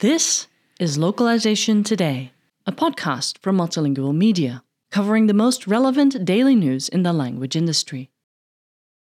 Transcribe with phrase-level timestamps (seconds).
[0.00, 2.32] This is Localization Today,
[2.66, 8.10] a podcast from Multilingual Media, covering the most relevant daily news in the language industry.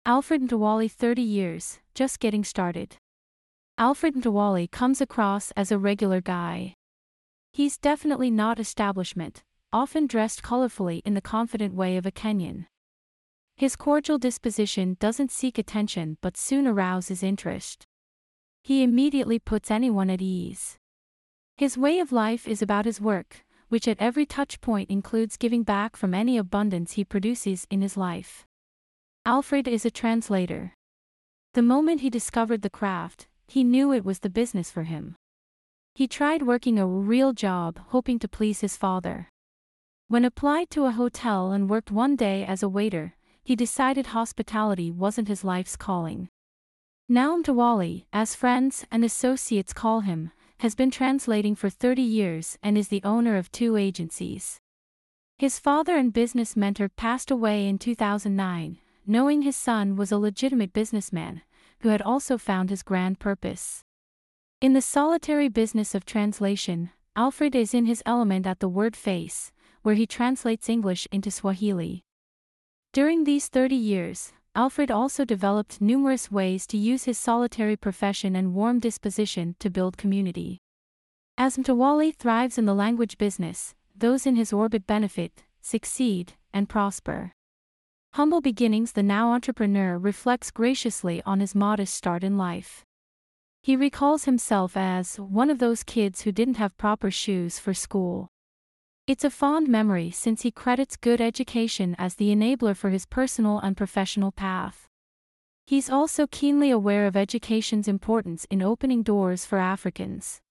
[0.05, 2.97] Alfred Mtawali 30 years, just getting started.
[3.78, 6.74] Alfred Mtawali comes across as a regular guy.
[7.53, 12.65] He's definitely not establishment, often dressed colorfully in the confident way of a Kenyan.
[13.58, 17.88] His cordial disposition doesn't seek attention but soon arouses interest.
[18.62, 20.77] He immediately puts anyone at ease.
[21.55, 25.63] His way of life is about his work, which at every touch point includes giving
[25.63, 28.46] back from any abundance he produces in his life.
[29.26, 30.76] Alfred is a translator.
[31.55, 35.16] The moment he discovered the craft, he knew it was the business for him.
[35.96, 39.30] He tried working a real job, hoping to please his father.
[40.10, 43.16] When applied to a hotel and worked one day as a waiter,
[43.48, 46.28] he decided hospitality wasn't his life's calling.
[47.08, 52.77] Now Mtawali, as friends and associates call him, has been translating for 30 years and
[52.77, 54.60] is the owner of two agencies.
[55.38, 60.74] His father and business mentor passed away in 2009, knowing his son was a legitimate
[60.74, 61.41] businessman,
[61.80, 63.82] who had also found his grand purpose.
[64.59, 69.53] In the solitary business of translation, Alfred is in his element at the word face,
[69.83, 72.03] where he translates English into Swahili.
[72.97, 78.55] During these 30 years, Alfred also developed numerous ways to use his solitary profession and
[78.55, 80.57] warm disposition to build community.
[81.37, 87.33] As Mtawali thrives in the language business, those in his orbit benefit, succeed, and prosper.
[88.15, 92.83] Humble beginnings The now entrepreneur reflects graciously on his modest start in life.
[93.61, 98.29] He recalls himself as one of those kids who didn't have proper shoes for school.
[99.08, 103.58] It's a fond memory since he credits good education as the enabler for his personal
[103.58, 104.89] and professional path.
[105.66, 110.41] He's also keenly aware of education's importance in opening doors for Africans.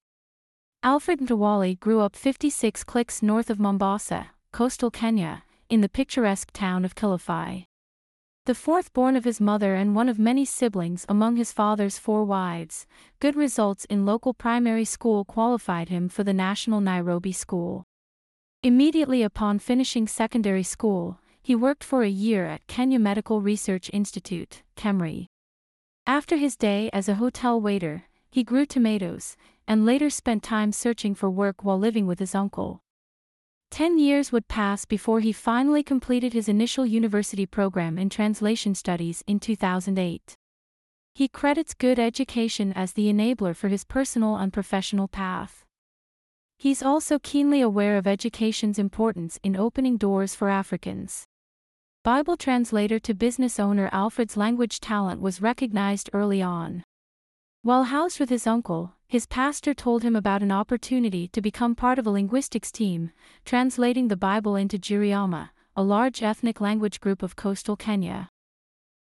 [0.82, 6.86] Alfred Mtawali grew up 56 clicks north of Mombasa, coastal Kenya, in the picturesque town
[6.86, 7.66] of Kilifi.
[8.46, 12.24] The fourth born of his mother and one of many siblings among his father's four
[12.24, 12.86] wives,
[13.20, 17.84] good results in local primary school qualified him for the National Nairobi School.
[18.66, 24.64] Immediately upon finishing secondary school, he worked for a year at Kenya Medical Research Institute,
[24.76, 25.26] KEMRI.
[26.04, 29.36] After his day as a hotel waiter, he grew tomatoes,
[29.68, 32.80] and later spent time searching for work while living with his uncle.
[33.70, 39.22] Ten years would pass before he finally completed his initial university program in translation studies
[39.28, 40.34] in 2008.
[41.14, 45.65] He credits good education as the enabler for his personal and professional path.
[46.58, 51.24] He's also keenly aware of education's importance in opening doors for Africans.
[52.02, 56.82] Bible translator to business owner Alfred's language talent was recognized early on.
[57.62, 61.98] While housed with his uncle, his pastor told him about an opportunity to become part
[61.98, 63.10] of a linguistics team,
[63.44, 68.28] translating the Bible into Giriama, a large ethnic language group of coastal Kenya.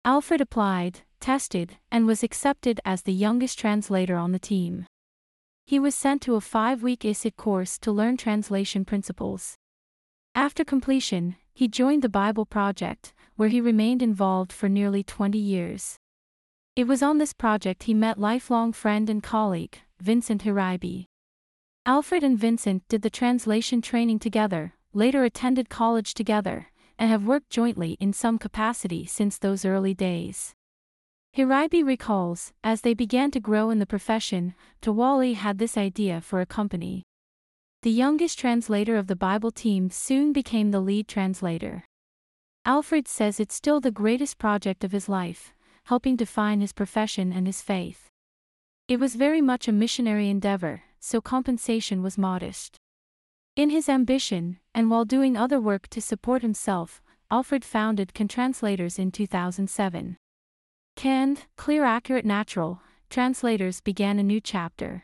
[0.04, 4.86] Alfred applied, tested, and was accepted as the youngest translator on the team.
[5.72, 9.56] He was sent to a five week ISIT course to learn translation principles.
[10.34, 15.96] After completion, he joined the Bible Project, where he remained involved for nearly 20 years.
[16.76, 21.06] It was on this project he met lifelong friend and colleague, Vincent Hiraibi.
[21.86, 26.66] Alfred and Vincent did the translation training together, later attended college together,
[26.98, 30.54] and have worked jointly in some capacity since those early days.
[31.34, 36.42] Hiraibi recalls, as they began to grow in the profession, Mtawali had this idea for
[36.42, 37.04] a company.
[37.80, 41.84] The youngest translator of the Bible team soon became the lead translator.
[42.66, 45.54] Alfred says it's still the greatest project of his life,
[45.84, 48.08] helping define his profession and his faith.
[48.86, 52.76] It was very much a missionary endeavor, so compensation was modest.
[53.56, 57.00] In his ambition, and while doing other work to support himself,
[57.30, 60.18] Alfred founded CanTranslators in 2007.
[61.02, 65.02] Canned, clear, accurate, natural, translators began a new chapter.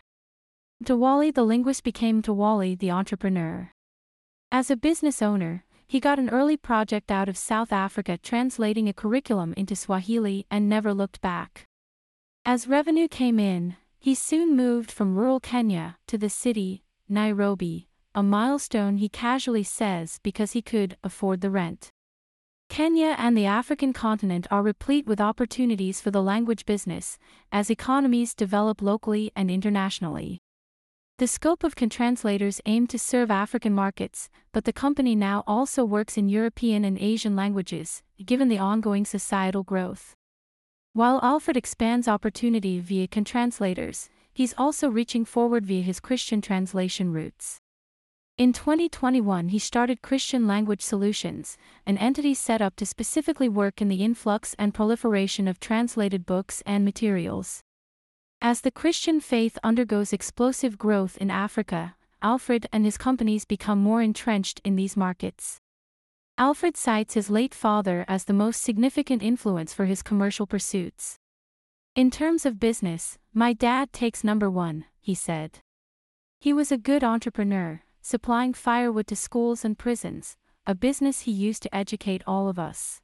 [0.81, 3.73] Mtawali the linguist became Mtawali the entrepreneur.
[4.53, 8.93] As a business owner, he got an early project out of South Africa translating a
[8.93, 11.67] curriculum into Swahili and never looked back.
[12.45, 18.23] As revenue came in, he soon moved from rural Kenya to the city, Nairobi, a
[18.23, 21.91] milestone he casually says because he could afford the rent.
[22.69, 27.19] Kenya and the African continent are replete with opportunities for the language business,
[27.51, 30.39] as economies develop locally and internationally.
[31.19, 36.17] The scope of CanTranslators aimed to serve African markets, but the company now also works
[36.17, 40.15] in European and Asian languages, given the ongoing societal growth.
[40.93, 47.59] While Alfred expands opportunity via translators, he's also reaching forward via his Christian translation roots.
[48.39, 53.89] In 2021, he started Christian Language Solutions, an entity set up to specifically work in
[53.89, 57.65] the influx and proliferation of translated books and materials.
[58.41, 64.03] As the Christian faith undergoes explosive growth in Africa, Alfred and his companies become more
[64.03, 65.59] entrenched in these markets.
[66.39, 71.19] Alfred cites his late father as the most significant influence for his commercial pursuits.
[71.97, 75.59] In terms of business, my dad takes number one, he said.
[76.39, 81.63] He was a good entrepreneur, supplying firewood to schools and prisons, a business he used
[81.63, 83.03] to educate all of us.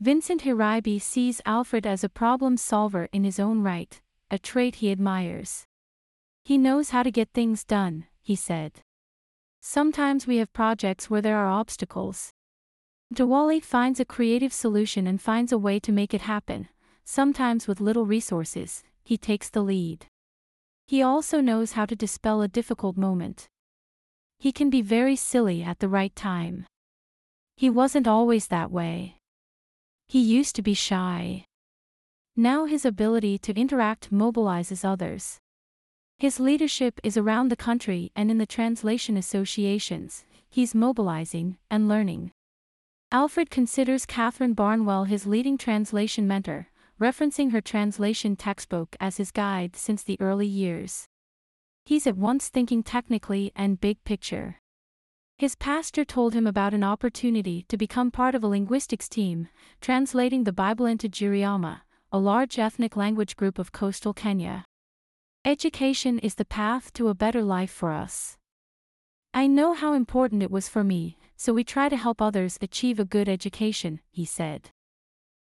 [0.00, 4.92] Vincent Hiribi sees Alfred as a problem solver in his own right, a trait he
[4.92, 5.64] admires.
[6.44, 8.82] He knows how to get things done, he said.
[9.62, 12.32] Sometimes we have projects where there are obstacles.
[13.14, 16.68] Mtawali finds a creative solution and finds a way to make it happen,
[17.02, 20.04] sometimes with little resources, he takes the lead.
[20.86, 23.48] He also knows how to dispel a difficult moment.
[24.42, 26.66] He can be very silly at the right time.
[27.56, 29.18] He wasn't always that way.
[30.08, 31.44] He used to be shy.
[32.34, 35.38] Now his ability to interact mobilizes others.
[36.18, 42.32] His leadership is around the country and in the translation associations, he's mobilizing and learning.
[43.12, 46.66] Alfred considers Katharine Barnwell his leading translation mentor,
[47.00, 51.06] referencing her translation textbook as his guide since the early years.
[51.84, 54.58] He's at once thinking technically and big picture.
[55.36, 59.48] His pastor told him about an opportunity to become part of a linguistics team,
[59.80, 61.80] translating the Bible into Giriama,
[62.12, 64.64] a large ethnic language group of coastal Kenya.
[65.44, 68.36] Education is the path to a better life for us.
[69.34, 73.00] I know how important it was for me, so we try to help others achieve
[73.00, 74.70] a good education, he said.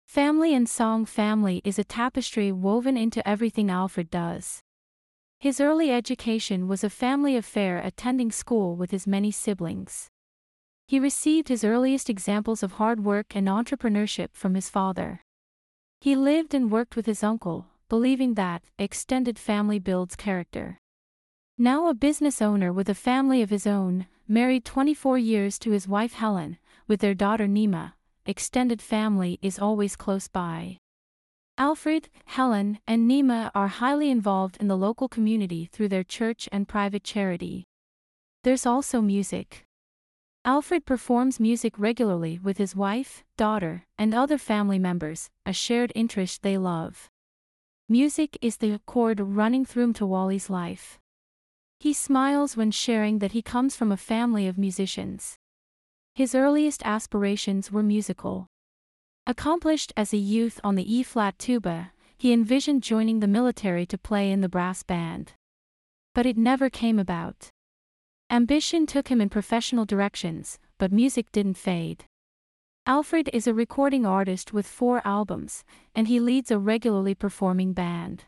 [0.07, 4.61] Family and Song Family is a tapestry woven into everything Alfred does.
[5.41, 10.09] His early education was a family affair attending school with his many siblings.
[10.85, 15.21] He received his earliest examples of hard work and entrepreneurship from his father.
[16.01, 20.77] He lived and worked with his uncle, believing that extended family builds character.
[21.57, 25.87] Now a business owner with a family of his own, married 24 years to his
[25.87, 27.93] wife Helen, with their daughter Nima,
[28.25, 30.79] extended family is always close by.
[31.59, 36.69] Alfred, Helen, and Nima are highly involved in the local community through their church and
[36.69, 37.65] private charity.
[38.45, 39.65] There's also music.
[40.45, 46.43] Alfred performs music regularly with his wife, daughter, and other family members, a shared interest
[46.43, 47.09] they love.
[47.89, 50.97] Music is the chord running through Mtawali's life.
[51.77, 55.35] He smiles when sharing that he comes from a family of musicians.
[56.15, 58.47] His earliest aspirations were musical.
[59.29, 64.31] Accomplished as a youth on the E-flat tuba, he envisioned joining the military to play
[64.31, 65.33] in the brass band.
[66.15, 67.49] But it never came about.
[68.31, 72.05] Ambition took him in professional directions, but music didn't fade.
[72.87, 78.23] Alfred is a recording artist with four albums, and he leads a regularly performing band.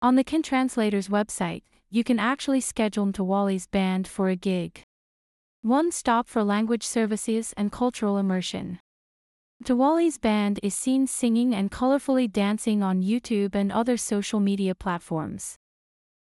[0.00, 4.84] On the Kin Translator's website, you can actually schedule Mtawali's band for a gig.
[5.60, 8.78] One stop for language services and cultural immersion.
[9.62, 15.56] Mtawali's band is seen singing and colorfully dancing on YouTube and other social media platforms.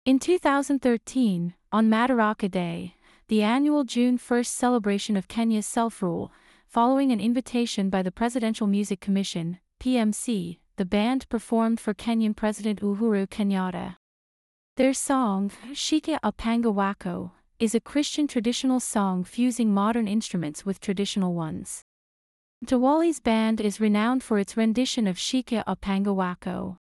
[0.04, 2.94] In 2013, on Madaraka Day,
[3.28, 6.30] the annual June 1st celebration of Kenya's self rule,
[6.66, 12.82] following an invitation by the Presidential Music Commission, PMC, the band performed for Kenyan President
[12.82, 13.96] Uhuru Kenyatta.
[14.76, 21.32] Their song, Shika Upanga Wako, is a Christian traditional song fusing modern instruments with traditional
[21.32, 21.84] ones.
[22.64, 26.78] Mtawali's band is renowned for its rendition of Shika Upanga Wako.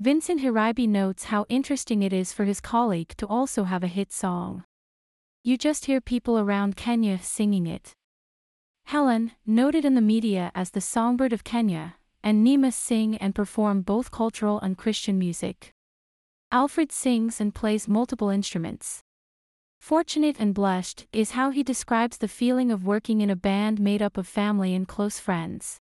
[0.00, 4.12] Vincent Hiribi notes how interesting it is for his colleague to also have a hit
[4.12, 4.64] song.
[5.44, 7.92] You just hear people around Kenya singing it.
[8.86, 11.94] Helen, noted in the media as the songbird of Kenya,
[12.24, 15.70] and Nima sing and perform both cultural and Christian music.
[16.50, 19.04] Alfred sings and plays multiple instruments.
[19.86, 24.02] Fortunate and blessed is how he describes the feeling of working in a band made
[24.02, 25.78] up of family and close friends.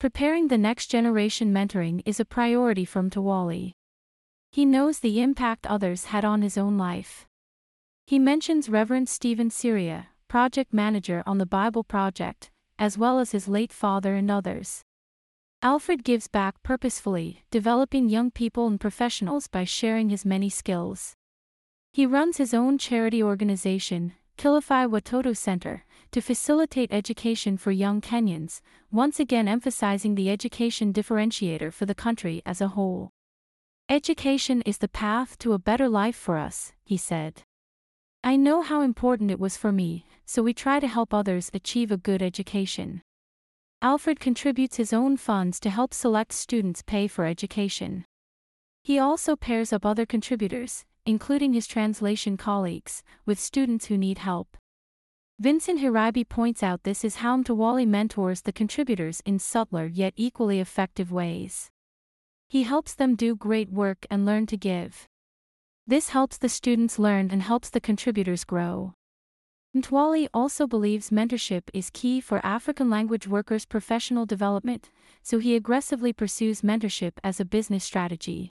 [0.00, 3.72] Preparing the next generation mentoring is a priority from Tawali.
[4.50, 7.26] He knows the impact others had on his own life.
[8.06, 13.46] He mentions Reverend Stephen Syria, project manager on the Bible Project, as well as his
[13.46, 14.80] late father and others.
[15.60, 21.14] Alfred gives back purposefully, developing young people and professionals by sharing his many skills.
[21.98, 28.60] He runs his own charity organization, Kilifi Watoto Center, to facilitate education for young Kenyans,
[28.92, 33.10] once again emphasizing the education differentiator for the country as a whole.
[33.88, 37.42] Education is the path to a better life for us, he said.
[38.22, 41.90] I know how important it was for me, so we try to help others achieve
[41.90, 43.02] a good education.
[43.82, 48.04] Alfred contributes his own funds to help select students pay for education.
[48.84, 54.56] He also pairs up other contributors, including his translation colleagues, with students who need help.
[55.40, 60.58] Vincent Hirabi points out this is how Mtawali mentors the contributors in subtler yet equally
[60.58, 61.70] effective ways.
[62.48, 65.06] He helps them do great work and learn to give.
[65.86, 68.94] This helps the students learn and helps the contributors grow.
[69.76, 74.90] Mtawali also believes mentorship is key for African language workers' professional development,
[75.22, 78.50] so he aggressively pursues mentorship as a business strategy.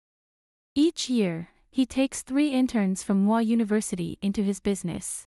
[0.74, 5.24] Each year, he takes three interns from Moi University into his business.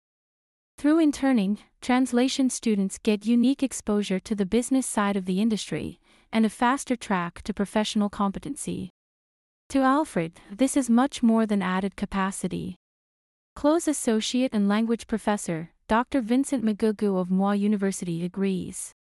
[0.77, 5.99] Through interning, translation students get unique exposure to the business side of the industry
[6.31, 8.91] and a faster track to professional competency.
[9.71, 12.77] To Alfred, this is much more than added capacity.
[13.53, 16.21] Close Associate and Language Professor, Dr.
[16.21, 18.93] Vincent Magugu of Moi University agrees.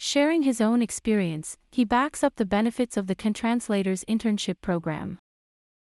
[0.00, 5.20] Sharing his own experience, he backs up the benefits of the CanTranslators internship program.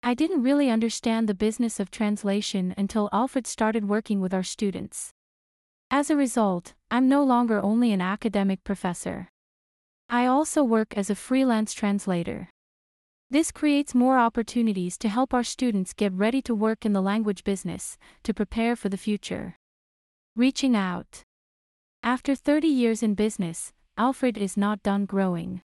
[0.02, 5.11] I didn't really understand the business of translation until Alfred started working with our students.
[5.90, 9.28] As a result, I'm no longer only an academic professor.
[10.09, 12.49] I also work as a freelance translator.
[13.31, 17.45] This creates more opportunities to help our students get ready to work in the language
[17.45, 19.57] business, to prepare for the future.
[20.37, 21.23] Reaching out.
[22.02, 25.61] After 30 years in business, Alfred is not done growing.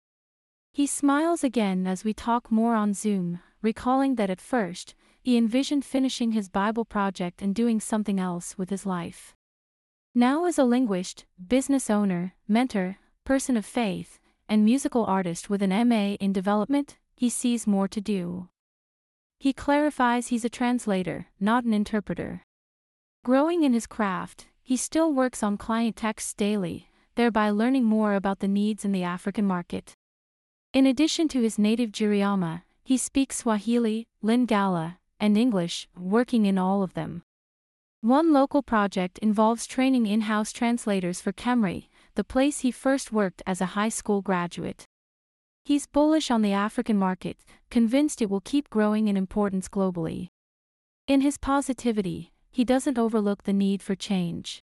[0.73, 5.85] He smiles again as we talk more on Zoom, recalling that at first, he envisioned
[5.85, 9.35] finishing his Bible project and doing something else with his life.
[10.15, 15.89] Now, as a linguist, business owner, mentor, person of faith, and musical artist with an
[15.89, 18.49] MA in development, he sees more to do.
[19.39, 22.43] He clarifies he's a translator, not an interpreter.
[23.25, 28.41] Growing in his craft, he still works on client texts daily, thereby learning more about
[28.41, 29.93] the needs in the African market.
[30.73, 36.83] In addition to his native Giriama, he speaks Swahili, Lingala, and English, working in all
[36.83, 37.23] of them.
[38.01, 43.43] One local project involves training in house translators for Kemri, the place he first worked
[43.47, 44.87] as a high school graduate.
[45.65, 47.37] He's bullish on the African market,
[47.71, 50.29] convinced it will keep growing in importance globally.
[51.07, 54.63] In his positivity, he doesn't overlook the need for change.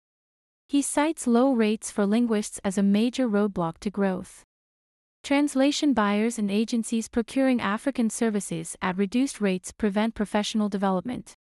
[0.67, 4.43] He cites low rates for linguists as a major roadblock to growth.
[5.23, 11.33] Translation buyers and agencies procuring African services at reduced rates prevent professional development.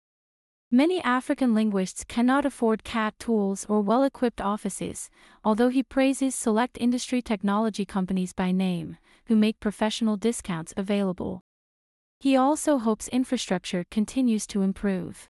[0.73, 5.09] Many African linguists cannot afford CAT tools or well equipped offices,
[5.45, 11.43] although he praises select industry technology companies by name, who make professional discounts available.
[12.19, 15.29] He also hopes infrastructure continues to improve.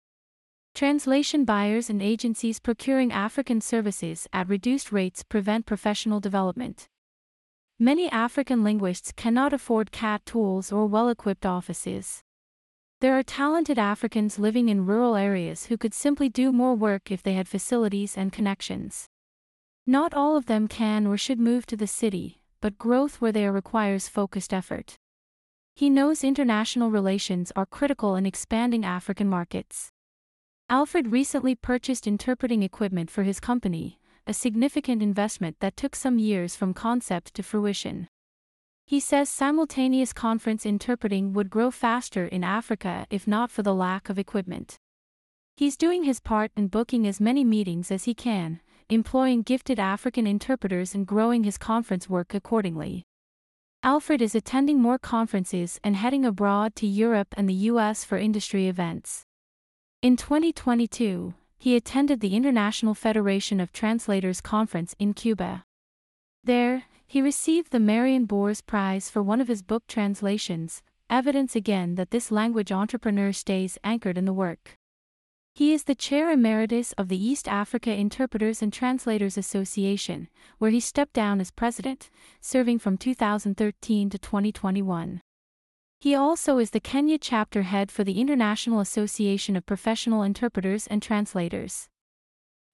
[0.75, 6.87] Translation buyers and agencies procuring African services at reduced rates prevent professional development.
[7.83, 12.21] Many African linguists cannot afford CAT tools or well equipped offices.
[13.01, 17.21] There are talented Africans living in rural areas who could simply do more work if
[17.21, 19.07] they had facilities and connections.
[19.85, 23.45] Not all of them can or should move to the city, but growth where they
[23.45, 24.95] are requires focused effort.
[25.75, 29.89] He knows international relations are critical in expanding African markets.
[30.69, 36.55] Alfred recently purchased interpreting equipment for his company, a significant investment that took some years
[36.55, 38.07] from concept to fruition.
[38.85, 44.09] He says simultaneous conference interpreting would grow faster in Africa if not for the lack
[44.09, 44.77] of equipment.
[45.55, 50.25] He's doing his part in booking as many meetings as he can, employing gifted African
[50.25, 53.03] interpreters and growing his conference work accordingly.
[53.83, 58.67] Alfred is attending more conferences and heading abroad to Europe and the US for industry
[58.67, 59.23] events.
[60.01, 65.63] In 2022, he attended the International Federation of Translators Conference in Cuba.
[66.43, 71.95] There, he received the Marion Boers Prize for one of his book translations, evidence again
[71.95, 74.75] that this language entrepreneur stays anchored in the work.
[75.53, 80.27] He is the chair emeritus of the East Africa Interpreters and Translators Association,
[80.57, 82.09] where he stepped down as president,
[82.41, 85.21] serving from 2013 to 2021.
[86.03, 91.01] He also is the Kenya chapter head for the International Association of Professional Interpreters and
[91.01, 91.87] Translators.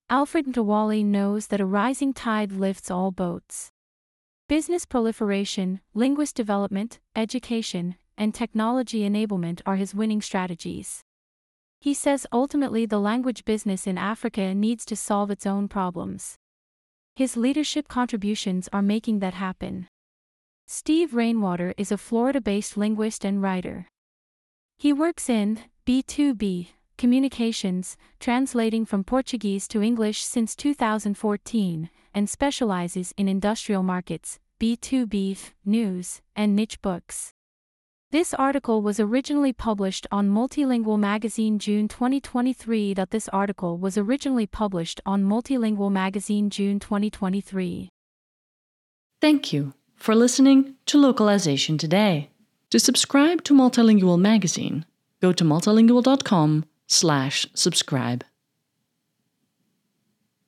[0.08, 3.70] Alfred Mtawali knows that a rising tide lifts all boats.
[4.48, 11.02] Business proliferation, linguist development, education, and technology enablement are his winning strategies.
[11.78, 16.34] He says ultimately the language business in Africa needs to solve its own problems.
[17.14, 19.86] His leadership contributions are making that happen.
[20.72, 23.88] Steve Rainwater is a Florida based linguist and writer.
[24.78, 33.26] He works in B2B communications, translating from Portuguese to English since 2014, and specializes in
[33.26, 37.32] industrial markets, B2B, news, and niche books.
[38.12, 42.94] This article was originally published on Multilingual Magazine June 2023.
[42.94, 47.88] That This article was originally published on Multilingual Magazine June 2023.
[49.20, 52.30] Thank you for listening to Localization Today.
[52.70, 54.86] To subscribe to Multilingual Magazine,
[55.20, 58.24] go to multilingual.com slash subscribe.